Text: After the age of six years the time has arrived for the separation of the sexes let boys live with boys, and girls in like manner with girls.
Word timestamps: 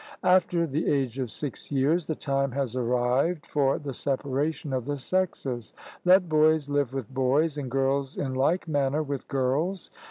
After 0.23 0.65
the 0.65 0.87
age 0.91 1.19
of 1.19 1.29
six 1.29 1.71
years 1.71 2.05
the 2.07 2.15
time 2.15 2.53
has 2.53 2.75
arrived 2.75 3.45
for 3.45 3.77
the 3.77 3.93
separation 3.93 4.73
of 4.73 4.85
the 4.85 4.97
sexes 4.97 5.73
let 6.05 6.27
boys 6.27 6.67
live 6.67 6.91
with 6.91 7.13
boys, 7.13 7.55
and 7.55 7.69
girls 7.69 8.17
in 8.17 8.33
like 8.33 8.67
manner 8.67 9.03
with 9.03 9.27
girls. 9.27 9.91